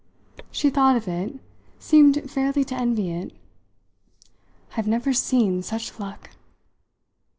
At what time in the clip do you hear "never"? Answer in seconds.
4.87-5.13